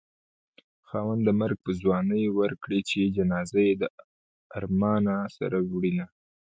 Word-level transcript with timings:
خاونده 0.87 1.31
مرګ 1.41 1.57
په 1.65 1.71
ځوانۍ 1.81 2.23
ورکړې 2.39 2.79
چې 2.89 3.13
جنازه 3.17 3.59
يې 3.67 3.73
د 3.81 3.83
ارمانه 4.57 5.15
سره 5.37 5.57
وړينه 5.71 6.05